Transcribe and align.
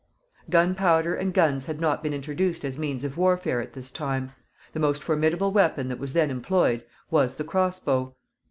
Gunpowder 0.49 1.13
and 1.13 1.31
guns 1.31 1.65
had 1.67 1.79
not 1.79 2.01
been 2.01 2.11
introduced 2.11 2.65
as 2.65 2.75
means 2.75 3.03
of 3.03 3.19
warfare 3.19 3.61
at 3.61 3.73
this 3.73 3.91
time; 3.91 4.31
the 4.73 4.79
most 4.79 5.03
formidable 5.03 5.51
weapon 5.51 5.89
that 5.89 5.99
was 5.99 6.13
then 6.13 6.31
employed 6.31 6.83
was 7.11 7.35
the 7.35 7.43
cross 7.43 7.79
bow. 7.79 8.15